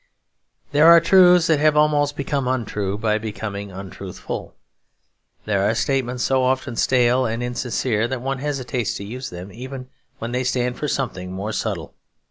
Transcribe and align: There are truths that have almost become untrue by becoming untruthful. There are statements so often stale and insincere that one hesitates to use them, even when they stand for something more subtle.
There 0.71 0.87
are 0.87 0.99
truths 0.99 1.45
that 1.45 1.59
have 1.59 1.77
almost 1.77 2.17
become 2.17 2.47
untrue 2.47 2.97
by 2.97 3.19
becoming 3.19 3.71
untruthful. 3.71 4.55
There 5.45 5.61
are 5.63 5.75
statements 5.75 6.23
so 6.23 6.41
often 6.41 6.75
stale 6.75 7.27
and 7.27 7.43
insincere 7.43 8.07
that 8.07 8.19
one 8.19 8.39
hesitates 8.39 8.95
to 8.95 9.03
use 9.03 9.29
them, 9.29 9.51
even 9.51 9.89
when 10.17 10.31
they 10.31 10.43
stand 10.43 10.77
for 10.77 10.87
something 10.87 11.31
more 11.31 11.51
subtle. 11.51 11.93